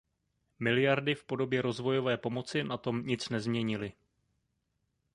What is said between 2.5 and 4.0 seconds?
na tom nic nezměnily.